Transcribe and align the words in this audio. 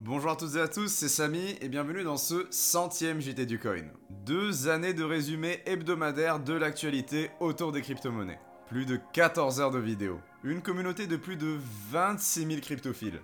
Bonjour 0.00 0.30
à 0.30 0.36
toutes 0.36 0.54
et 0.54 0.60
à 0.60 0.68
tous, 0.68 0.86
c'est 0.86 1.08
Samy 1.08 1.56
et 1.60 1.68
bienvenue 1.68 2.04
dans 2.04 2.16
ce 2.16 2.46
centième 2.50 3.20
JT 3.20 3.46
du 3.46 3.58
Coin. 3.58 3.82
Deux 4.24 4.68
années 4.68 4.94
de 4.94 5.02
résumé 5.02 5.60
hebdomadaire 5.66 6.38
de 6.38 6.52
l'actualité 6.52 7.32
autour 7.40 7.72
des 7.72 7.82
crypto-monnaies. 7.82 8.38
Plus 8.68 8.86
de 8.86 9.00
14 9.12 9.60
heures 9.60 9.72
de 9.72 9.80
vidéos. 9.80 10.20
Une 10.44 10.62
communauté 10.62 11.08
de 11.08 11.16
plus 11.16 11.34
de 11.34 11.58
26 11.90 12.46
000 12.46 12.60
cryptophiles. 12.60 13.20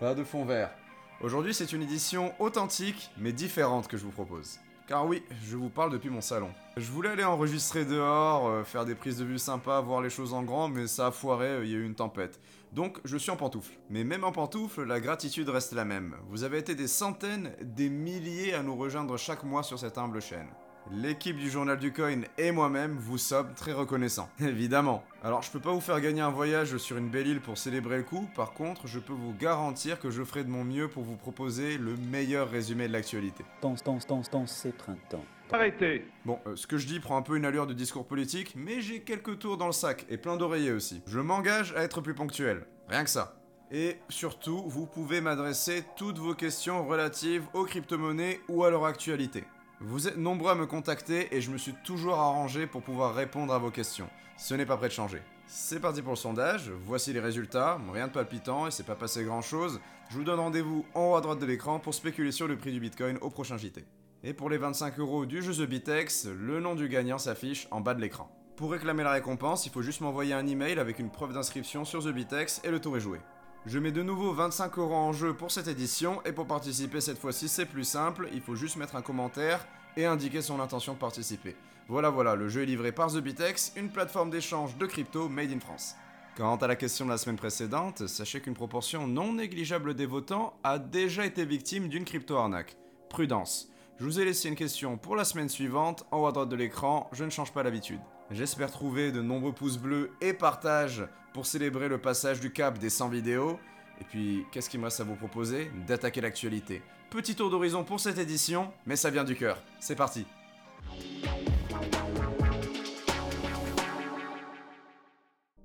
Pas 0.00 0.16
de 0.16 0.24
fond 0.24 0.44
vert. 0.44 0.72
Aujourd'hui, 1.20 1.54
c'est 1.54 1.72
une 1.72 1.82
édition 1.82 2.34
authentique 2.40 3.12
mais 3.16 3.32
différente 3.32 3.86
que 3.86 3.96
je 3.96 4.02
vous 4.02 4.10
propose. 4.10 4.58
Car 4.88 5.06
oui, 5.06 5.22
je 5.44 5.54
vous 5.54 5.68
parle 5.68 5.92
depuis 5.92 6.08
mon 6.08 6.22
salon. 6.22 6.48
Je 6.78 6.90
voulais 6.90 7.10
aller 7.10 7.22
enregistrer 7.22 7.84
dehors, 7.84 8.48
euh, 8.48 8.64
faire 8.64 8.86
des 8.86 8.94
prises 8.94 9.18
de 9.18 9.24
vue 9.26 9.38
sympas, 9.38 9.82
voir 9.82 10.00
les 10.00 10.08
choses 10.08 10.32
en 10.32 10.42
grand, 10.42 10.68
mais 10.68 10.86
ça 10.86 11.08
a 11.08 11.10
foiré, 11.10 11.46
euh, 11.46 11.64
il 11.66 11.70
y 11.70 11.74
a 11.74 11.76
eu 11.76 11.84
une 11.84 11.94
tempête. 11.94 12.40
Donc 12.72 12.98
je 13.04 13.18
suis 13.18 13.30
en 13.30 13.36
pantoufle. 13.36 13.74
Mais 13.90 14.02
même 14.02 14.24
en 14.24 14.32
pantoufle, 14.32 14.84
la 14.84 14.98
gratitude 14.98 15.50
reste 15.50 15.74
la 15.74 15.84
même. 15.84 16.16
Vous 16.30 16.42
avez 16.42 16.56
été 16.56 16.74
des 16.74 16.88
centaines, 16.88 17.52
des 17.60 17.90
milliers 17.90 18.54
à 18.54 18.62
nous 18.62 18.76
rejoindre 18.76 19.18
chaque 19.18 19.44
mois 19.44 19.62
sur 19.62 19.78
cette 19.78 19.98
humble 19.98 20.22
chaîne. 20.22 20.48
L'équipe 20.90 21.36
du 21.36 21.50
Journal 21.50 21.78
du 21.78 21.92
Coin 21.92 22.22
et 22.38 22.50
moi-même 22.50 22.96
vous 22.98 23.18
sommes 23.18 23.52
très 23.54 23.72
reconnaissants. 23.72 24.30
Évidemment. 24.40 25.04
Alors 25.22 25.42
je 25.42 25.50
peux 25.50 25.60
pas 25.60 25.72
vous 25.72 25.80
faire 25.80 26.00
gagner 26.00 26.22
un 26.22 26.30
voyage 26.30 26.76
sur 26.78 26.96
une 26.96 27.10
belle 27.10 27.26
île 27.26 27.40
pour 27.40 27.58
célébrer 27.58 27.98
le 27.98 28.04
coup, 28.04 28.28
par 28.34 28.52
contre 28.52 28.86
je 28.86 28.98
peux 28.98 29.12
vous 29.12 29.34
garantir 29.34 30.00
que 30.00 30.10
je 30.10 30.22
ferai 30.24 30.44
de 30.44 30.48
mon 30.48 30.64
mieux 30.64 30.88
pour 30.88 31.02
vous 31.02 31.16
proposer 31.16 31.76
le 31.76 31.96
meilleur 31.96 32.50
résumé 32.50 32.88
de 32.88 32.92
l'actualité. 32.92 33.44
Danse, 33.60 33.84
danse, 33.84 34.06
danse, 34.06 34.30
danse, 34.30 34.52
c'est 34.52 34.76
printemps. 34.76 35.24
Arrêtez 35.50 36.06
Bon, 36.24 36.38
euh, 36.46 36.56
ce 36.56 36.66
que 36.66 36.78
je 36.78 36.86
dis 36.86 37.00
prend 37.00 37.16
un 37.16 37.22
peu 37.22 37.36
une 37.36 37.44
allure 37.44 37.66
de 37.66 37.74
discours 37.74 38.06
politique, 38.06 38.54
mais 38.56 38.80
j'ai 38.80 39.00
quelques 39.00 39.38
tours 39.38 39.56
dans 39.56 39.66
le 39.66 39.72
sac 39.72 40.06
et 40.08 40.16
plein 40.16 40.36
d'oreillers 40.36 40.72
aussi. 40.72 41.02
Je 41.06 41.20
m'engage 41.20 41.74
à 41.76 41.82
être 41.82 42.00
plus 42.00 42.14
ponctuel. 42.14 42.66
Rien 42.88 43.04
que 43.04 43.10
ça. 43.10 43.34
Et 43.70 43.96
surtout, 44.08 44.64
vous 44.66 44.86
pouvez 44.86 45.20
m'adresser 45.20 45.84
toutes 45.96 46.18
vos 46.18 46.34
questions 46.34 46.86
relatives 46.86 47.44
aux 47.52 47.64
crypto-monnaies 47.64 48.40
ou 48.48 48.64
à 48.64 48.70
leur 48.70 48.86
actualité. 48.86 49.44
Vous 49.80 50.08
êtes 50.08 50.16
nombreux 50.16 50.50
à 50.50 50.54
me 50.56 50.66
contacter 50.66 51.32
et 51.36 51.40
je 51.40 51.52
me 51.52 51.56
suis 51.56 51.72
toujours 51.84 52.18
arrangé 52.18 52.66
pour 52.66 52.82
pouvoir 52.82 53.14
répondre 53.14 53.54
à 53.54 53.58
vos 53.58 53.70
questions. 53.70 54.10
Ce 54.36 54.52
n'est 54.54 54.66
pas 54.66 54.76
prêt 54.76 54.88
de 54.88 54.92
changer. 54.92 55.22
C'est 55.46 55.78
parti 55.78 56.02
pour 56.02 56.14
le 56.14 56.16
sondage, 56.16 56.72
voici 56.84 57.12
les 57.12 57.20
résultats, 57.20 57.78
rien 57.92 58.08
de 58.08 58.12
palpitant 58.12 58.66
et 58.66 58.72
c'est 58.72 58.82
pas 58.82 58.96
passé 58.96 59.22
grand 59.22 59.40
chose. 59.40 59.80
Je 60.10 60.16
vous 60.16 60.24
donne 60.24 60.40
rendez-vous 60.40 60.84
en 60.94 61.12
haut 61.12 61.14
à 61.14 61.20
droite 61.20 61.38
de 61.38 61.46
l'écran 61.46 61.78
pour 61.78 61.94
spéculer 61.94 62.32
sur 62.32 62.48
le 62.48 62.56
prix 62.56 62.72
du 62.72 62.80
bitcoin 62.80 63.18
au 63.20 63.30
prochain 63.30 63.56
JT. 63.56 63.84
Et 64.24 64.32
pour 64.34 64.50
les 64.50 64.58
25 64.58 64.98
euros 64.98 65.26
du 65.26 65.42
jeu 65.42 65.52
The 65.52 65.68
Bitex, 65.68 66.26
le 66.26 66.58
nom 66.58 66.74
du 66.74 66.88
gagnant 66.88 67.18
s'affiche 67.18 67.68
en 67.70 67.80
bas 67.80 67.94
de 67.94 68.00
l'écran. 68.00 68.28
Pour 68.56 68.72
réclamer 68.72 69.04
la 69.04 69.12
récompense, 69.12 69.64
il 69.64 69.70
faut 69.70 69.82
juste 69.82 70.00
m'envoyer 70.00 70.34
un 70.34 70.48
email 70.48 70.80
avec 70.80 70.98
une 70.98 71.10
preuve 71.10 71.34
d'inscription 71.34 71.84
sur 71.84 72.02
The 72.02 72.08
Bitex 72.08 72.62
et 72.64 72.72
le 72.72 72.80
tour 72.80 72.96
est 72.96 73.00
joué. 73.00 73.20
Je 73.68 73.78
mets 73.78 73.92
de 73.92 74.02
nouveau 74.02 74.32
25 74.32 74.78
euros 74.78 74.94
en 74.94 75.12
jeu 75.12 75.34
pour 75.34 75.50
cette 75.50 75.68
édition 75.68 76.22
et 76.24 76.32
pour 76.32 76.46
participer 76.46 77.02
cette 77.02 77.18
fois-ci 77.18 77.50
c'est 77.50 77.66
plus 77.66 77.84
simple, 77.84 78.30
il 78.32 78.40
faut 78.40 78.54
juste 78.54 78.76
mettre 78.76 78.96
un 78.96 79.02
commentaire 79.02 79.66
et 79.94 80.06
indiquer 80.06 80.40
son 80.40 80.58
intention 80.58 80.94
de 80.94 80.98
participer. 80.98 81.54
Voilà 81.86 82.08
voilà, 82.08 82.34
le 82.34 82.48
jeu 82.48 82.62
est 82.62 82.66
livré 82.66 82.92
par 82.92 83.12
The 83.12 83.18
Bitex, 83.18 83.74
une 83.76 83.90
plateforme 83.90 84.30
d'échange 84.30 84.78
de 84.78 84.86
crypto 84.86 85.28
made 85.28 85.52
in 85.52 85.60
France. 85.60 85.96
Quant 86.34 86.56
à 86.56 86.66
la 86.66 86.76
question 86.76 87.04
de 87.04 87.10
la 87.10 87.18
semaine 87.18 87.36
précédente, 87.36 88.06
sachez 88.06 88.40
qu'une 88.40 88.54
proportion 88.54 89.06
non 89.06 89.34
négligeable 89.34 89.92
des 89.92 90.06
votants 90.06 90.54
a 90.64 90.78
déjà 90.78 91.26
été 91.26 91.44
victime 91.44 91.88
d'une 91.88 92.06
crypto-arnaque. 92.06 92.78
Prudence. 93.10 93.68
Je 93.98 94.04
vous 94.04 94.18
ai 94.18 94.24
laissé 94.24 94.48
une 94.48 94.54
question 94.54 94.96
pour 94.96 95.14
la 95.14 95.24
semaine 95.24 95.50
suivante, 95.50 96.06
en 96.10 96.20
haut 96.20 96.26
à 96.26 96.32
droite 96.32 96.48
de 96.48 96.56
l'écran, 96.56 97.10
je 97.12 97.22
ne 97.22 97.30
change 97.30 97.52
pas 97.52 97.62
l'habitude. 97.62 98.00
J'espère 98.30 98.70
trouver 98.70 99.10
de 99.10 99.22
nombreux 99.22 99.52
pouces 99.52 99.78
bleus 99.78 100.10
et 100.20 100.34
partages 100.34 101.02
pour 101.32 101.46
célébrer 101.46 101.88
le 101.88 101.96
passage 101.96 102.40
du 102.40 102.52
cap 102.52 102.78
des 102.78 102.90
100 102.90 103.08
vidéos. 103.08 103.58
Et 104.02 104.04
puis, 104.04 104.44
qu'est-ce 104.52 104.68
qu'il 104.68 104.80
me 104.80 104.84
reste 104.84 105.00
à 105.00 105.04
vous 105.04 105.14
proposer? 105.14 105.70
D'attaquer 105.86 106.20
l'actualité. 106.20 106.82
Petit 107.08 107.34
tour 107.34 107.48
d'horizon 107.48 107.84
pour 107.84 108.00
cette 108.00 108.18
édition, 108.18 108.70
mais 108.84 108.96
ça 108.96 109.08
vient 109.08 109.24
du 109.24 109.34
cœur. 109.34 109.56
C'est 109.80 109.96
parti 109.96 110.26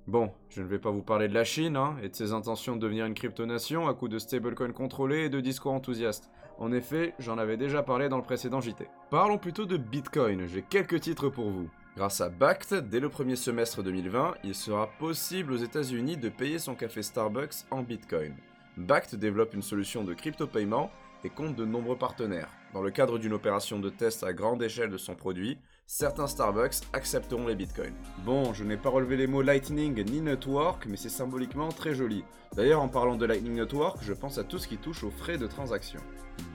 Bon, 0.06 0.32
je 0.48 0.62
ne 0.62 0.66
vais 0.66 0.78
pas 0.78 0.90
vous 0.90 1.02
parler 1.02 1.28
de 1.28 1.34
la 1.34 1.44
Chine 1.44 1.76
hein, 1.76 1.96
et 2.02 2.08
de 2.08 2.14
ses 2.14 2.32
intentions 2.32 2.76
de 2.76 2.80
devenir 2.80 3.04
une 3.04 3.14
cryptonation 3.14 3.88
à 3.88 3.94
coup 3.94 4.08
de 4.08 4.18
stablecoin 4.18 4.72
contrôlés 4.72 5.24
et 5.24 5.28
de 5.28 5.40
discours 5.40 5.72
enthousiastes. 5.72 6.30
En 6.58 6.72
effet, 6.72 7.14
j'en 7.18 7.36
avais 7.36 7.58
déjà 7.58 7.82
parlé 7.82 8.08
dans 8.08 8.16
le 8.16 8.22
précédent 8.22 8.62
JT. 8.62 8.86
Parlons 9.10 9.38
plutôt 9.38 9.66
de 9.66 9.76
Bitcoin, 9.76 10.46
j'ai 10.46 10.62
quelques 10.62 11.00
titres 11.00 11.28
pour 11.28 11.50
vous. 11.50 11.68
Grâce 11.96 12.20
à 12.20 12.28
Bact, 12.28 12.74
dès 12.74 12.98
le 12.98 13.08
premier 13.08 13.36
semestre 13.36 13.80
2020, 13.80 14.34
il 14.42 14.56
sera 14.56 14.88
possible 14.98 15.52
aux 15.52 15.58
États-Unis 15.58 16.16
de 16.16 16.28
payer 16.28 16.58
son 16.58 16.74
café 16.74 17.04
Starbucks 17.04 17.66
en 17.70 17.84
Bitcoin. 17.84 18.34
Bact 18.76 19.14
développe 19.14 19.54
une 19.54 19.62
solution 19.62 20.02
de 20.02 20.12
crypto-paiement 20.12 20.90
et 21.22 21.30
compte 21.30 21.54
de 21.54 21.64
nombreux 21.64 21.96
partenaires. 21.96 22.50
Dans 22.72 22.82
le 22.82 22.90
cadre 22.90 23.20
d'une 23.20 23.32
opération 23.32 23.78
de 23.78 23.90
test 23.90 24.24
à 24.24 24.32
grande 24.32 24.60
échelle 24.60 24.90
de 24.90 24.96
son 24.96 25.14
produit, 25.14 25.56
certains 25.86 26.26
Starbucks 26.26 26.80
accepteront 26.92 27.46
les 27.46 27.54
bitcoins. 27.54 27.94
Bon, 28.24 28.52
je 28.52 28.64
n'ai 28.64 28.76
pas 28.76 28.88
relevé 28.88 29.16
les 29.16 29.26
mots 29.26 29.42
Lightning 29.42 30.02
ni 30.04 30.20
Network, 30.20 30.86
mais 30.86 30.96
c'est 30.96 31.08
symboliquement 31.08 31.68
très 31.68 31.94
joli. 31.94 32.24
D'ailleurs, 32.56 32.80
en 32.80 32.88
parlant 32.88 33.16
de 33.16 33.26
Lightning 33.26 33.54
Network, 33.54 33.98
je 34.02 34.12
pense 34.12 34.38
à 34.38 34.44
tout 34.44 34.58
ce 34.58 34.68
qui 34.68 34.76
touche 34.76 35.04
aux 35.04 35.10
frais 35.10 35.38
de 35.38 35.46
transaction. 35.46 36.00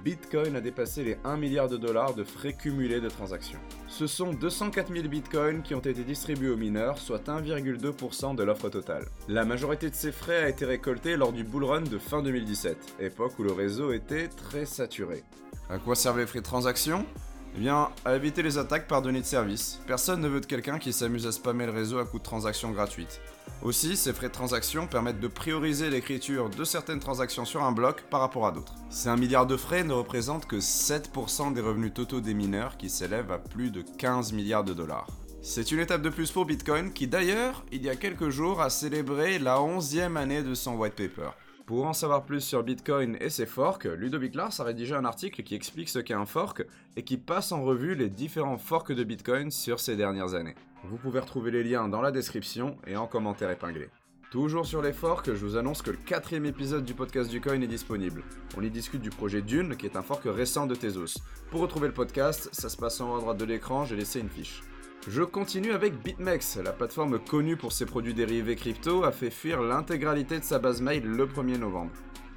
Bitcoin 0.04 0.56
a 0.56 0.62
dépassé 0.62 1.04
les 1.04 1.18
1 1.24 1.38
milliard 1.38 1.68
de 1.68 1.78
dollars 1.78 2.14
de 2.14 2.24
frais 2.24 2.54
cumulés 2.54 3.02
de 3.02 3.10
transaction. 3.10 3.60
Ce 3.88 4.08
sont 4.08 4.34
204 4.34 4.94
000 4.94 5.08
bitcoins 5.08 5.62
qui 5.62 5.76
ont 5.76 5.80
été 5.80 6.04
distribués 6.04 6.50
aux 6.50 6.58
mineurs, 6.58 6.98
soit 6.98 7.28
1,2% 7.28 8.36
de 8.36 8.44
l'offre 8.44 8.70
totale. 8.70 9.06
La 9.28 9.46
majorité 9.46 9.90
de 9.90 9.96
ces 9.96 10.12
frais 10.12 10.44
a 10.44 10.50
été 10.50 10.66
récoltée 10.66 11.16
lors 11.18 11.34
du 11.34 11.44
bull 11.44 11.66
run 11.66 11.82
de 11.82 11.98
fin 11.98 12.22
2017, 12.22 12.96
époque 13.00 13.38
où 13.40 13.44
le 13.44 13.52
réseau 13.52 13.92
était 13.92 14.28
très 14.28 14.66
saturé. 14.66 15.24
À 15.70 15.78
quoi 15.78 15.96
servaient 15.96 16.22
les 16.22 16.28
frais 16.28 16.40
de 16.40 16.46
transaction? 16.46 17.06
Eh 17.56 17.60
bien, 17.60 17.90
à 18.06 18.16
éviter 18.16 18.44
les 18.44 18.58
attaques 18.58 18.88
par 18.88 19.02
données 19.02 19.22
de 19.22 19.26
service. 19.26 19.82
Personne 19.88 20.22
ne 20.22 20.28
veut 20.28 20.42
de 20.42 20.46
quelqu'un 20.46 20.80
qui 20.80 20.94
s'amuse 20.94 21.28
à 21.28 21.32
spammer 21.32 21.66
le 21.66 21.72
réseau 21.72 22.00
à 22.00 22.06
coup 22.06 22.20
de 22.20 22.24
transactions 22.24 22.72
gratuites. 22.72 23.22
Aussi, 23.62 23.98
ces 23.98 24.14
frais 24.14 24.28
de 24.28 24.34
transaction 24.34 24.88
permettent 24.88 25.20
de 25.20 25.28
prioriser 25.28 25.90
l'écriture 25.90 26.50
de 26.50 26.64
certaines 26.64 27.00
transactions 27.00 27.46
sur 27.46 27.64
un 27.64 27.72
bloc 27.72 28.04
par 28.10 28.22
rapport 28.22 28.48
à 28.48 28.52
d'autres. 28.52 28.76
Ces 28.90 29.10
1 29.10 29.18
milliard 29.18 29.48
de 29.48 29.58
frais 29.58 29.84
ne 29.84 29.94
représentent 29.94 30.46
que 30.46 30.58
7% 30.58 31.54
des 31.54 31.62
revenus 31.62 31.94
totaux 31.94 32.22
des 32.22 32.34
mineurs 32.34 32.78
qui 32.78 32.90
s'élèvent 32.90 33.32
à 33.32 33.40
plus 33.40 33.72
de 33.72 33.82
15 33.82 34.32
milliards 34.34 34.64
de 34.64 34.74
dollars. 34.74 35.08
C'est 35.42 35.72
une 35.72 35.80
étape 35.80 36.02
de 36.02 36.10
plus 36.10 36.32
pour 36.32 36.46
Bitcoin 36.46 36.92
qui 36.92 37.08
d'ailleurs, 37.08 37.64
il 37.72 37.82
y 37.84 37.90
a 37.90 37.96
quelques 37.96 38.30
jours, 38.30 38.62
a 38.62 38.70
célébré 38.70 39.40
la 39.40 39.58
11e 39.58 40.18
année 40.18 40.44
de 40.44 40.54
son 40.54 40.76
white 40.76 40.96
paper. 40.96 41.32
Pour 41.70 41.86
en 41.86 41.94
savoir 41.94 42.24
plus 42.24 42.42
sur 42.42 42.64
Bitcoin 42.64 43.16
et 43.22 43.30
ses 43.30 43.46
forks, 43.46 43.84
Ludovic 43.84 44.34
Lars 44.34 44.60
a 44.60 44.64
rédigé 44.64 44.96
un 44.96 45.06
article 45.06 45.44
qui 45.44 45.54
explique 45.54 45.90
ce 45.90 46.00
qu'est 46.00 46.16
un 46.16 46.26
fork 46.26 46.66
et 46.96 47.04
qui 47.04 47.16
passe 47.16 47.52
en 47.52 47.62
revue 47.62 47.94
les 47.94 48.10
différents 48.10 48.58
forks 48.58 48.92
de 48.92 49.04
Bitcoin 49.04 49.52
sur 49.52 49.80
ces 49.80 49.96
dernières 49.96 50.34
années. 50.34 50.56
Vous 50.86 50.98
pouvez 50.98 51.20
retrouver 51.20 51.52
les 51.52 51.64
liens 51.64 51.88
dans 51.88 52.02
la 52.02 52.10
description 52.10 52.76
et 52.88 52.98
en 52.98 53.06
commentaire 53.06 53.52
épinglé. 53.52 53.90
Toujours 54.32 54.66
sur 54.66 54.82
les 54.82 54.94
forks, 54.94 55.32
je 55.32 55.46
vous 55.46 55.58
annonce 55.58 55.84
que 55.84 55.92
le 55.92 55.98
quatrième 55.98 56.48
épisode 56.48 56.86
du 56.86 56.96
podcast 56.96 57.30
du 57.30 57.40
coin 57.40 57.62
est 57.62 57.68
disponible. 57.68 58.24
On 58.58 58.64
y 58.64 58.72
discute 58.72 59.04
du 59.04 59.12
projet 59.12 59.44
Dune, 59.44 59.78
qui 59.78 59.86
est 59.86 59.96
un 59.96 60.02
fork 60.02 60.24
récent 60.26 60.66
de 60.66 60.74
Tezos. 60.74 61.20
Pour 61.52 61.62
retrouver 61.62 61.90
le 61.90 61.94
podcast, 61.94 62.50
ça 62.52 62.70
se 62.70 62.78
passe 62.78 63.00
en 63.00 63.12
haut 63.12 63.18
à 63.18 63.22
droite 63.22 63.38
de 63.38 63.46
l'écran, 63.46 63.86
j'ai 63.86 63.96
laissé 63.96 64.20
une 64.20 64.30
fiche. 64.30 64.64
Je 65.08 65.24
continue 65.24 65.72
avec 65.72 66.04
BitMEX, 66.04 66.58
la 66.58 66.74
plateforme 66.74 67.20
connue 67.20 67.56
pour 67.56 67.72
ses 67.72 67.86
produits 67.86 68.14
dérivés 68.14 68.58
crypto 68.58 69.06
a 69.06 69.12
fait 69.12 69.30
fuir 69.30 69.62
l'intégralité 69.62 70.38
de 70.40 70.44
sa 70.44 70.60
base 70.60 70.82
mail 70.82 71.04
le 71.04 71.26
1er 71.26 71.58
novembre. 71.58 71.92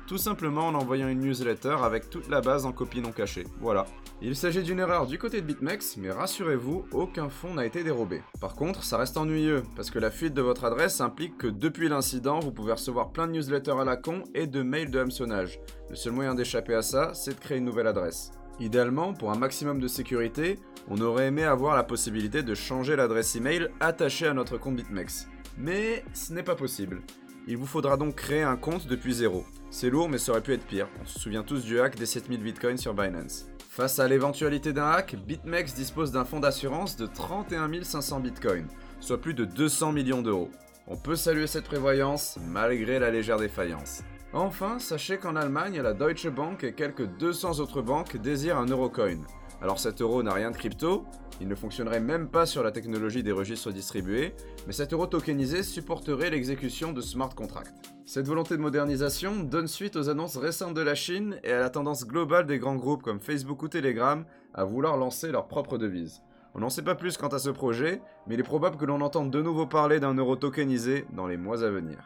Tout 0.07 0.17
simplement 0.17 0.69
en 0.69 0.75
envoyant 0.75 1.09
une 1.09 1.21
newsletter 1.21 1.77
avec 1.83 2.09
toute 2.09 2.29
la 2.29 2.41
base 2.41 2.65
en 2.65 2.73
copie 2.73 3.01
non 3.01 3.11
cachée. 3.11 3.47
Voilà. 3.61 3.87
Il 4.21 4.37
s'agit 4.37 4.63
d'une 4.63 4.79
erreur 4.79 5.07
du 5.07 5.19
côté 5.19 5.41
de 5.41 5.47
BitMEX, 5.47 5.97
mais 5.97 6.13
rassurez-vous, 6.13 6.85
aucun 6.93 7.29
fonds 7.29 7.55
n'a 7.55 7.67
été 7.67 7.83
dérobé. 7.83 8.23
Par 8.41 8.55
contre, 8.55 8.85
ça 8.85 8.97
reste 8.97 9.17
ennuyeux, 9.17 9.65
parce 9.75 9.91
que 9.91 9.99
la 9.99 10.13
fuite 10.13 10.35
de 10.35 10.43
votre 10.43 10.65
adresse 10.65 11.01
implique 11.01 11.39
que 11.39 11.49
depuis 11.49 11.89
l'incident, 11.89 12.39
vous 12.39 12.53
pouvez 12.53 12.73
recevoir 12.73 13.11
plein 13.11 13.27
de 13.27 13.33
newsletters 13.33 13.81
à 13.81 13.85
la 13.85 13.97
con 13.97 14.23
et 14.35 14.47
de 14.47 14.63
mails 14.63 14.91
de 14.91 15.01
hameçonnage. 15.01 15.59
Le 15.91 15.97
seul 15.97 16.13
moyen 16.13 16.37
d'échapper 16.37 16.75
à 16.75 16.83
ça, 16.83 17.13
c'est 17.15 17.35
de 17.35 17.41
créer 17.41 17.59
une 17.59 17.65
nouvelle 17.65 17.89
adresse. 17.89 18.31
Idéalement, 18.61 19.13
pour 19.15 19.33
un 19.33 19.39
maximum 19.39 19.81
de 19.81 19.89
sécurité, 19.89 20.59
on 20.89 21.01
aurait 21.01 21.27
aimé 21.27 21.45
avoir 21.45 21.77
la 21.77 21.85
possibilité 21.85 22.43
de 22.43 22.55
changer 22.55 22.97
l'adresse 22.97 23.35
email 23.37 23.69
attachée 23.81 24.27
à 24.27 24.35
notre 24.35 24.59
compte 24.59 24.77
BitMEX. 24.77 25.29
Mais 25.59 26.05
ce 26.13 26.33
n'est 26.33 26.43
pas 26.43 26.55
possible. 26.55 27.01
Il 27.49 27.57
vous 27.57 27.67
faudra 27.67 27.97
donc 27.97 28.15
créer 28.15 28.43
un 28.43 28.57
compte 28.57 28.87
depuis 28.87 29.15
zéro. 29.15 29.45
C'est 29.71 29.91
lourd 29.91 30.09
mais 30.09 30.19
ça 30.19 30.33
aurait 30.33 30.43
pu 30.43 30.53
être 30.53 30.67
pire. 30.67 30.89
On 31.03 31.07
se 31.07 31.19
souvient 31.19 31.43
tous 31.43 31.65
du 31.65 31.81
hack 31.81 31.97
des 31.97 32.07
7000 32.07 32.43
bitcoins 32.43 32.79
sur 32.79 32.95
Binance. 32.95 33.47
Face 33.69 33.99
à 33.99 34.07
l'éventualité 34.07 34.73
d'un 34.73 34.91
hack, 34.91 35.17
BitMEX 35.27 35.75
dispose 35.75 36.13
d'un 36.13 36.25
fonds 36.25 36.41
d'assurance 36.41 36.97
de 36.97 37.07
31 37.07 37.83
500 37.83 38.21
bitcoins, 38.21 38.69
soit 39.01 39.21
plus 39.21 39.35
de 39.35 39.45
200 39.45 39.93
millions 39.93 40.23
d'euros. 40.23 40.51
On 40.87 40.97
peut 40.97 41.17
saluer 41.17 41.47
cette 41.47 41.65
prévoyance 41.65 42.39
malgré 42.49 42.99
la 42.99 43.11
légère 43.11 43.39
défaillance. 43.39 44.03
Enfin, 44.35 44.79
sachez 44.79 45.19
qu'en 45.19 45.37
Allemagne, 45.37 45.81
la 45.83 45.93
Deutsche 45.93 46.29
Bank 46.29 46.65
et 46.65 46.73
quelques 46.73 47.07
200 47.19 47.61
autres 47.61 47.83
banques 47.83 48.17
désirent 48.17 48.57
un 48.57 48.65
Eurocoin. 48.65 49.19
Alors 49.61 49.79
cet 49.79 50.01
euro 50.01 50.23
n'a 50.23 50.33
rien 50.33 50.51
de 50.51 50.57
crypto, 50.57 51.05
il 51.41 51.49
ne 51.49 51.55
fonctionnerait 51.55 52.01
même 52.01 52.29
pas 52.29 52.47
sur 52.47 52.63
la 52.63 52.73
technologie 52.73 53.23
des 53.23 53.31
registres 53.31 53.71
distribués, 53.71 54.35
mais 54.67 54.73
cet 54.73 54.95
euro 54.95 55.07
tokenisé 55.07 55.63
supporterait 55.63 56.31
l'exécution 56.31 56.93
de 56.93 57.03
smart 57.03 57.35
contracts. 57.35 57.75
Cette 58.07 58.27
volonté 58.27 58.57
de 58.57 58.63
modernisation 58.63 59.45
donne 59.45 59.69
suite 59.69 59.97
aux 59.97 60.09
annonces 60.09 60.39
récentes 60.39 60.75
de 60.75 60.81
la 60.81 60.95
Chine 60.95 61.39
et 61.45 61.53
à 61.53 61.61
la 61.61 61.71
tendance 61.71 62.07
globale 62.07 62.47
des 62.47 62.59
grands 62.59 62.77
groupes 62.77 63.03
comme 63.03 63.21
Facebook 63.21 63.63
ou 63.63 63.69
Telegram 63.69 64.25
à 64.55 64.65
vouloir 64.65 64.97
lancer 64.97 65.31
leur 65.31 65.47
propre 65.47 65.77
devise. 65.77 66.23
On 66.55 66.61
n'en 66.61 66.71
sait 66.71 66.83
pas 66.83 66.95
plus 66.95 67.19
quant 67.19 67.29
à 67.29 67.39
ce 67.39 67.51
projet, 67.51 68.01
mais 68.27 68.35
il 68.35 68.41
est 68.41 68.45
probable 68.45 68.79
que 68.79 68.87
l'on 68.87 69.03
entende 69.03 69.31
de 69.31 69.43
nouveau 69.43 69.67
parler 69.67 70.01
d'un 70.01 70.15
euro 70.15 70.37
tokenisé 70.37 71.07
dans 71.13 71.27
les 71.27 71.37
mois 71.37 71.65
à 71.65 71.71
venir. 71.71 71.99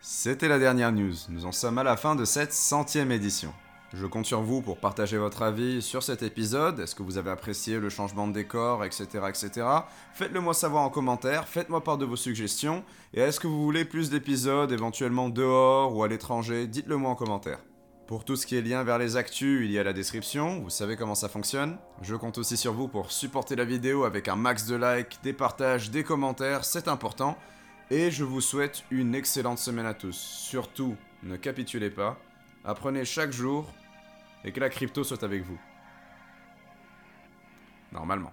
C'était 0.00 0.48
la 0.48 0.58
dernière 0.58 0.92
news, 0.92 1.14
nous 1.28 1.46
en 1.46 1.52
sommes 1.52 1.78
à 1.78 1.82
la 1.82 1.96
fin 1.96 2.14
de 2.14 2.24
cette 2.24 2.52
centième 2.52 3.10
édition. 3.10 3.52
Je 3.94 4.06
compte 4.06 4.26
sur 4.26 4.42
vous 4.42 4.60
pour 4.60 4.78
partager 4.78 5.16
votre 5.16 5.42
avis 5.42 5.80
sur 5.80 6.02
cet 6.02 6.22
épisode. 6.22 6.80
Est-ce 6.80 6.94
que 6.94 7.02
vous 7.02 7.18
avez 7.18 7.30
apprécié 7.30 7.78
le 7.78 7.88
changement 7.88 8.28
de 8.28 8.32
décor, 8.32 8.84
etc. 8.84 9.06
etc. 9.28 9.66
Faites-le 10.12 10.40
moi 10.40 10.54
savoir 10.54 10.82
en 10.82 10.90
commentaire, 10.90 11.48
faites-moi 11.48 11.82
part 11.82 11.96
de 11.96 12.04
vos 12.04 12.16
suggestions. 12.16 12.84
Et 13.14 13.20
est-ce 13.20 13.40
que 13.40 13.46
vous 13.46 13.62
voulez 13.62 13.84
plus 13.84 14.10
d'épisodes, 14.10 14.70
éventuellement 14.70 15.28
dehors 15.28 15.96
ou 15.96 16.02
à 16.02 16.08
l'étranger? 16.08 16.66
Dites-le 16.66 16.96
moi 16.96 17.10
en 17.10 17.14
commentaire. 17.14 17.58
Pour 18.06 18.24
tout 18.24 18.36
ce 18.36 18.46
qui 18.46 18.56
est 18.56 18.62
lien 18.62 18.84
vers 18.84 18.98
les 18.98 19.16
actus, 19.16 19.64
il 19.64 19.72
y 19.72 19.78
a 19.78 19.82
la 19.82 19.92
description, 19.92 20.60
vous 20.60 20.70
savez 20.70 20.96
comment 20.96 21.16
ça 21.16 21.28
fonctionne. 21.28 21.76
Je 22.02 22.14
compte 22.14 22.38
aussi 22.38 22.56
sur 22.56 22.72
vous 22.72 22.86
pour 22.86 23.10
supporter 23.10 23.56
la 23.56 23.64
vidéo 23.64 24.04
avec 24.04 24.28
un 24.28 24.36
max 24.36 24.66
de 24.66 24.76
likes, 24.76 25.18
des 25.24 25.32
partages, 25.32 25.90
des 25.90 26.04
commentaires, 26.04 26.64
c'est 26.64 26.86
important. 26.86 27.36
Et 27.90 28.10
je 28.10 28.24
vous 28.24 28.40
souhaite 28.40 28.84
une 28.90 29.14
excellente 29.14 29.58
semaine 29.58 29.86
à 29.86 29.94
tous. 29.94 30.16
Surtout, 30.16 30.96
ne 31.22 31.36
capitulez 31.36 31.90
pas, 31.90 32.18
apprenez 32.64 33.04
chaque 33.04 33.32
jour 33.32 33.72
et 34.44 34.50
que 34.50 34.58
la 34.58 34.68
crypto 34.68 35.04
soit 35.04 35.22
avec 35.22 35.42
vous. 35.44 35.58
Normalement. 37.92 38.32